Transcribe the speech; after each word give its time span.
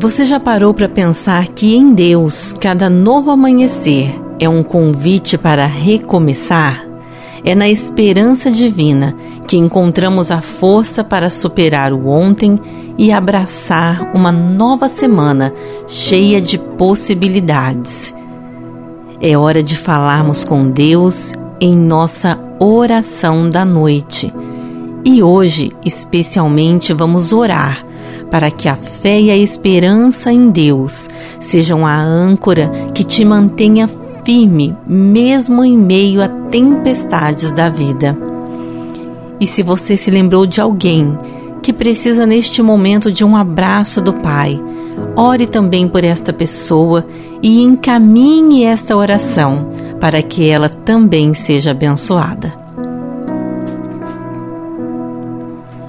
Você 0.00 0.24
já 0.24 0.40
parou 0.40 0.72
para 0.72 0.88
pensar 0.88 1.48
que 1.48 1.76
em 1.76 1.92
Deus 1.92 2.54
cada 2.58 2.88
novo 2.88 3.30
amanhecer 3.30 4.18
é 4.38 4.48
um 4.48 4.62
convite 4.62 5.36
para 5.36 5.66
recomeçar? 5.66 6.88
É 7.44 7.54
na 7.54 7.68
esperança 7.68 8.50
divina 8.50 9.14
que 9.46 9.58
encontramos 9.58 10.30
a 10.30 10.40
força 10.40 11.04
para 11.04 11.28
superar 11.28 11.92
o 11.92 12.08
ontem 12.08 12.58
e 12.96 13.12
abraçar 13.12 14.10
uma 14.14 14.32
nova 14.32 14.88
semana 14.88 15.52
cheia 15.86 16.40
de 16.40 16.56
possibilidades. 16.56 18.14
É 19.20 19.36
hora 19.36 19.62
de 19.62 19.76
falarmos 19.76 20.44
com 20.44 20.70
Deus 20.70 21.34
em 21.60 21.76
nossa 21.76 22.40
oração 22.58 23.50
da 23.50 23.66
noite. 23.66 24.32
E 25.04 25.22
hoje, 25.22 25.72
especialmente, 25.84 26.94
vamos 26.94 27.34
orar 27.34 27.89
para 28.30 28.50
que 28.50 28.68
a 28.68 28.76
fé 28.76 29.20
e 29.20 29.30
a 29.30 29.36
esperança 29.36 30.32
em 30.32 30.48
Deus 30.48 31.08
sejam 31.40 31.86
a 31.86 31.96
âncora 32.00 32.70
que 32.94 33.02
te 33.02 33.24
mantenha 33.24 33.88
firme, 34.24 34.76
mesmo 34.86 35.64
em 35.64 35.76
meio 35.76 36.22
a 36.22 36.28
tempestades 36.28 37.50
da 37.50 37.68
vida. 37.68 38.16
E 39.40 39.46
se 39.46 39.62
você 39.62 39.96
se 39.96 40.10
lembrou 40.10 40.46
de 40.46 40.60
alguém 40.60 41.16
que 41.62 41.72
precisa 41.72 42.26
neste 42.26 42.62
momento 42.62 43.10
de 43.10 43.24
um 43.24 43.36
abraço 43.36 44.00
do 44.00 44.12
Pai, 44.12 44.60
ore 45.16 45.46
também 45.46 45.88
por 45.88 46.04
esta 46.04 46.32
pessoa 46.32 47.06
e 47.42 47.62
encaminhe 47.62 48.64
esta 48.64 48.96
oração 48.96 49.68
para 49.98 50.22
que 50.22 50.48
ela 50.48 50.68
também 50.68 51.34
seja 51.34 51.72
abençoada. 51.72 52.54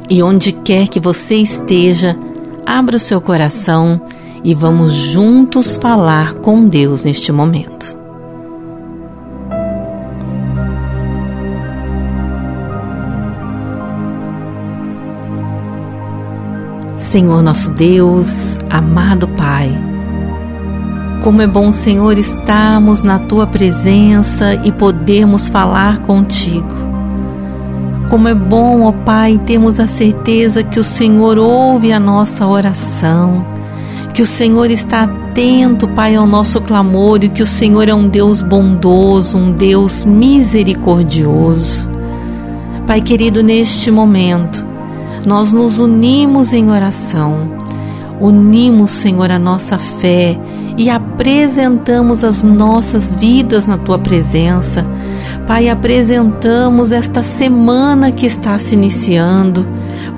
E 0.09 0.21
onde 0.21 0.51
quer 0.51 0.89
que 0.89 0.99
você 0.99 1.35
esteja, 1.35 2.17
abra 2.65 2.95
o 2.95 2.99
seu 2.99 3.21
coração 3.21 4.01
e 4.43 4.53
vamos 4.53 4.91
juntos 4.91 5.77
falar 5.77 6.33
com 6.35 6.67
Deus 6.67 7.05
neste 7.05 7.31
momento. 7.31 7.99
Senhor 16.97 17.43
nosso 17.43 17.71
Deus, 17.73 18.57
amado 18.69 19.27
Pai, 19.27 19.69
como 21.21 21.39
é 21.39 21.45
bom, 21.45 21.71
Senhor, 21.71 22.17
estarmos 22.17 23.03
na 23.03 23.19
tua 23.19 23.45
presença 23.45 24.55
e 24.55 24.71
podermos 24.71 25.49
falar 25.49 25.99
contigo. 25.99 26.80
Como 28.11 28.27
é 28.27 28.33
bom, 28.33 28.81
ó 28.81 28.91
Pai, 28.91 29.39
termos 29.45 29.79
a 29.79 29.87
certeza 29.87 30.61
que 30.61 30.77
o 30.77 30.83
Senhor 30.83 31.39
ouve 31.39 31.93
a 31.93 31.99
nossa 31.99 32.45
oração, 32.45 33.45
que 34.13 34.21
o 34.21 34.27
Senhor 34.27 34.69
está 34.69 35.03
atento, 35.03 35.87
Pai, 35.87 36.15
ao 36.15 36.27
nosso 36.27 36.59
clamor 36.59 37.23
e 37.23 37.29
que 37.29 37.41
o 37.41 37.47
Senhor 37.47 37.87
é 37.87 37.93
um 37.93 38.09
Deus 38.09 38.41
bondoso, 38.41 39.37
um 39.37 39.53
Deus 39.53 40.03
misericordioso. 40.03 41.89
Pai 42.85 42.99
querido, 42.99 43.41
neste 43.41 43.89
momento, 43.89 44.67
nós 45.25 45.53
nos 45.53 45.79
unimos 45.79 46.51
em 46.51 46.69
oração, 46.69 47.63
unimos, 48.19 48.91
Senhor, 48.91 49.31
a 49.31 49.39
nossa 49.39 49.77
fé 49.77 50.37
e 50.77 50.89
apresentamos 50.89 52.25
as 52.25 52.43
nossas 52.43 53.15
vidas 53.15 53.65
na 53.65 53.77
tua 53.77 53.97
presença 53.97 54.85
Pai, 55.47 55.69
apresentamos 55.69 56.91
esta 56.91 57.23
semana 57.23 58.11
que 58.11 58.25
está 58.25 58.57
se 58.57 58.75
iniciando, 58.75 59.65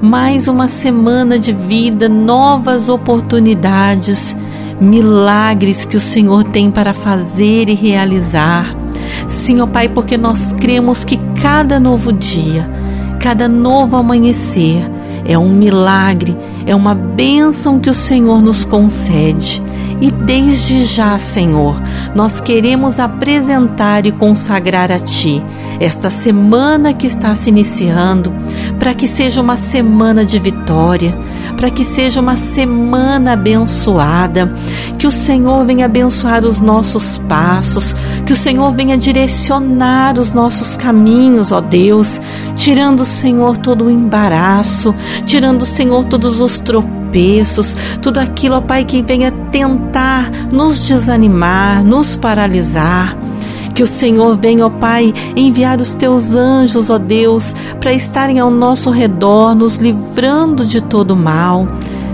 mais 0.01 0.47
uma 0.47 0.67
semana 0.67 1.39
de 1.39 1.53
vida, 1.53 2.09
novas 2.09 2.89
oportunidades, 2.89 4.35
milagres 4.81 5.85
que 5.85 5.95
o 5.95 6.01
Senhor 6.01 6.43
tem 6.43 6.69
para 6.69 6.93
fazer 6.93 7.69
e 7.69 7.73
realizar. 7.73 8.75
Sim, 9.27 9.61
ó 9.61 9.65
Pai, 9.65 9.87
porque 9.87 10.17
nós 10.17 10.51
cremos 10.51 11.03
que 11.03 11.17
cada 11.41 11.79
novo 11.79 12.11
dia, 12.11 12.69
cada 13.19 13.47
novo 13.47 13.95
amanhecer 13.95 14.83
é 15.25 15.37
um 15.37 15.49
milagre, 15.49 16.37
é 16.65 16.75
uma 16.75 16.93
bênção 16.93 17.79
que 17.79 17.89
o 17.89 17.95
Senhor 17.95 18.41
nos 18.41 18.65
concede. 18.65 19.61
E 20.01 20.11
desde 20.11 20.83
já, 20.83 21.17
Senhor, 21.17 21.81
nós 22.15 22.39
queremos 22.41 22.99
apresentar 22.99 24.05
e 24.05 24.11
consagrar 24.11 24.91
a 24.91 24.99
Ti 24.99 25.41
esta 25.79 26.09
semana 26.09 26.93
que 26.93 27.07
está 27.07 27.33
se 27.35 27.49
iniciando, 27.49 28.33
para 28.79 28.93
que 28.93 29.07
seja 29.07 29.41
uma 29.41 29.57
semana 29.57 30.25
de 30.25 30.39
vitória, 30.39 31.15
para 31.57 31.69
que 31.69 31.83
seja 31.83 32.21
uma 32.21 32.35
semana 32.35 33.33
abençoada, 33.33 34.53
que 34.97 35.07
o 35.07 35.11
Senhor 35.11 35.65
venha 35.65 35.85
abençoar 35.85 36.45
os 36.45 36.59
nossos 36.59 37.17
passos, 37.17 37.95
que 38.25 38.33
o 38.33 38.35
Senhor 38.35 38.71
venha 38.71 38.97
direcionar 38.97 40.17
os 40.17 40.31
nossos 40.31 40.75
caminhos, 40.75 41.51
ó 41.51 41.61
Deus, 41.61 42.19
tirando, 42.55 43.05
Senhor, 43.05 43.57
todo 43.57 43.85
o 43.85 43.91
embaraço, 43.91 44.93
tirando, 45.25 45.65
Senhor, 45.65 46.05
todos 46.05 46.39
os 46.39 46.59
tropeços 46.59 47.02
tropeços, 47.13 47.77
tudo 48.01 48.19
aquilo, 48.19 48.55
ó 48.55 48.61
Pai, 48.61 48.83
que 48.83 49.03
venha 49.03 49.31
tentar 49.51 50.31
nos 50.51 50.85
desanimar, 50.87 51.83
nos 51.83 52.15
paralisar. 52.15 53.15
Que 53.75 53.83
o 53.83 53.87
Senhor 53.87 54.35
venha, 54.35 54.65
ó 54.65 54.69
Pai, 54.69 55.13
enviar 55.35 55.79
os 55.79 55.93
teus 55.93 56.35
anjos, 56.35 56.89
ó 56.89 56.97
Deus, 56.97 57.55
para 57.79 57.93
estarem 57.93 58.39
ao 58.39 58.49
nosso 58.49 58.89
redor, 58.89 59.55
nos 59.55 59.77
livrando 59.77 60.65
de 60.65 60.81
todo 60.81 61.15
mal. 61.15 61.67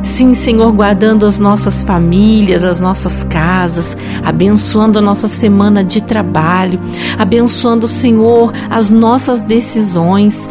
Sim, 0.03 0.33
Senhor, 0.33 0.71
guardando 0.73 1.25
as 1.25 1.39
nossas 1.39 1.81
famílias, 1.81 2.63
as 2.63 2.81
nossas 2.81 3.23
casas, 3.23 3.95
abençoando 4.23 4.99
a 4.99 5.01
nossa 5.01 5.27
semana 5.29 5.83
de 5.83 6.01
trabalho, 6.01 6.79
abençoando, 7.17 7.87
Senhor, 7.87 8.51
as 8.69 8.89
nossas 8.89 9.41
decisões. 9.41 10.49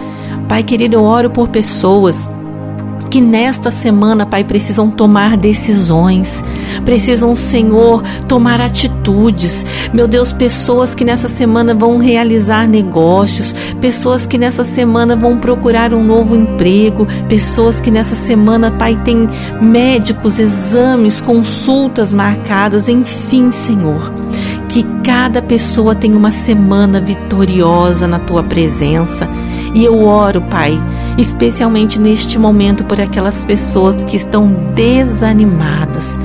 Pai 0.49 0.63
querido, 0.63 0.97
eu 0.97 1.03
oro 1.03 1.29
por 1.29 1.49
pessoas 1.49 2.31
que 3.09 3.21
nesta 3.21 3.71
semana, 3.71 4.27
Pai, 4.27 4.45
precisam 4.45 4.91
tomar 4.91 5.37
decisões, 5.37 6.45
precisam, 6.85 7.35
Senhor, 7.35 8.03
tomar 8.27 8.61
atitudes. 8.61 9.65
Meu 9.93 10.07
Deus, 10.07 10.33
pessoas 10.33 10.95
que 10.95 11.05
nessa 11.05 11.29
semana 11.29 11.75
vão 11.75 11.99
realizar 11.99 12.69
negócios, 12.69 13.55
pessoas 13.81 14.27
que 14.27 14.37
nessa 14.37 14.65
semana 14.65 15.17
vão 15.17 15.39
procurar 15.39 15.95
um 15.95 16.05
novo 16.05 16.37
emprego, 16.37 17.07
pessoas 17.29 17.81
que 17.81 17.91
nessa 17.91 18.15
semana, 18.15 18.71
Pai, 18.71 19.01
tem 19.05 19.29
médicos, 19.61 20.39
exames, 20.39 21.21
consultas 21.21 22.13
marcadas, 22.13 22.89
enfim, 22.89 23.51
Senhor. 23.51 24.13
Que 24.69 24.85
cada 25.03 25.41
pessoa 25.41 25.95
tenha 25.95 26.17
uma 26.17 26.31
semana 26.31 27.01
vitoriosa 27.01 28.07
na 28.07 28.19
tua 28.19 28.43
presença. 28.43 29.27
E 29.75 29.85
eu 29.85 30.07
oro, 30.07 30.43
Pai, 30.43 30.79
especialmente 31.19 31.99
neste 31.99 32.39
momento 32.39 32.85
por 32.85 33.01
aquelas 33.01 33.45
pessoas 33.45 34.05
que 34.05 34.17
estão 34.17 34.49
desanimadas. 34.73 36.19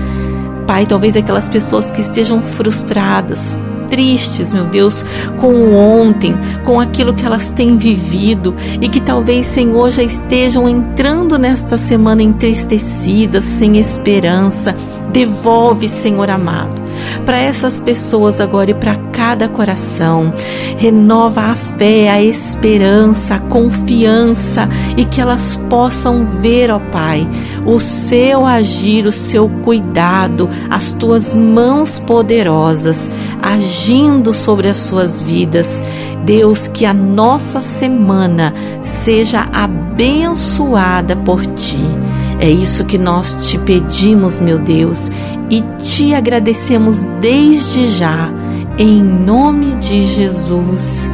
Pai, 0.68 0.86
talvez 0.86 1.18
aquelas 1.18 1.50
pessoas 1.50 1.92
que 1.92 2.00
estejam 2.00 2.42
frustradas, 2.42 3.58
tristes, 3.90 4.52
meu 4.52 4.66
Deus, 4.66 5.04
com 5.38 5.48
o 5.48 5.76
ontem, 5.76 6.36
com 6.64 6.80
aquilo 6.80 7.14
que 7.14 7.26
elas 7.26 7.50
têm 7.50 7.76
vivido 7.76 8.56
e 8.80 8.88
que 8.88 9.02
talvez, 9.02 9.48
Senhor, 9.48 9.92
já 9.92 10.04
estejam 10.04 10.70
entrando 10.70 11.38
nesta 11.38 11.78
semana 11.78 12.22
entristecidas, 12.22 13.44
sem 13.44 13.78
esperança. 13.78 14.76
Devolve, 15.12 15.90
Senhor 15.90 16.30
amado 16.30 16.83
para 17.26 17.38
essas 17.38 17.80
pessoas 17.80 18.42
agora 18.42 18.72
e 18.72 18.74
para 18.74 18.96
cada 19.12 19.48
coração. 19.48 20.34
Renova 20.78 21.42
a 21.42 21.56
fé, 21.56 22.10
a 22.10 22.22
esperança, 22.22 23.36
a 23.36 23.40
confiança 23.40 24.68
e 24.98 25.06
que 25.06 25.22
elas 25.22 25.56
possam 25.70 26.26
ver, 26.42 26.72
ó 26.72 26.80
Pai, 26.92 27.28
o 27.66 27.80
seu 27.80 28.46
agir, 28.46 29.06
o 29.06 29.12
seu 29.12 29.50
cuidado, 29.64 30.50
as 30.70 30.92
tuas 30.92 31.34
mãos 31.34 32.00
poderosas 32.00 33.10
agindo 33.42 34.34
sobre 34.34 34.68
as 34.70 34.78
suas 34.78 35.22
vidas. 35.22 35.82
Deus, 36.26 36.68
que 36.70 36.86
a 36.86 36.94
nossa 36.94 37.60
semana 37.60 38.54
seja 38.82 39.46
abençoada 39.52 41.16
por 41.18 41.46
ti. 41.46 42.03
É 42.44 42.50
isso 42.50 42.84
que 42.84 42.98
nós 42.98 43.38
te 43.48 43.58
pedimos, 43.58 44.38
meu 44.38 44.60
Deus, 44.60 45.10
e 45.50 45.62
te 45.82 46.14
agradecemos 46.14 47.06
desde 47.22 47.88
já, 47.88 48.30
em 48.78 49.02
nome 49.02 49.76
de 49.76 50.04
Jesus. 50.04 51.10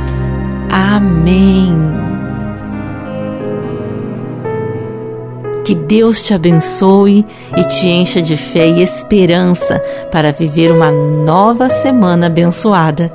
Amém. 0.71 1.71
Que 5.63 5.75
Deus 5.75 6.23
te 6.23 6.33
abençoe 6.33 7.23
e 7.55 7.63
te 7.63 7.87
encha 7.87 8.23
de 8.23 8.35
fé 8.35 8.67
e 8.67 8.81
esperança 8.81 9.77
para 10.11 10.31
viver 10.31 10.71
uma 10.71 10.89
nova 10.89 11.69
semana 11.69 12.25
abençoada. 12.25 13.13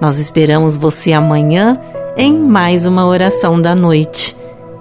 Nós 0.00 0.20
esperamos 0.20 0.78
você 0.78 1.12
amanhã 1.12 1.76
em 2.16 2.32
mais 2.32 2.86
uma 2.86 3.04
oração 3.04 3.60
da 3.60 3.74
noite. 3.74 4.36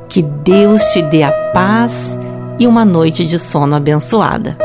Que 0.08 0.22
Deus 0.22 0.84
te 0.94 1.02
dê 1.02 1.24
a 1.24 1.32
paz 1.52 2.16
e 2.60 2.68
uma 2.68 2.86
noite 2.86 3.26
de 3.26 3.38
sono 3.38 3.76
abençoada. 3.76 4.65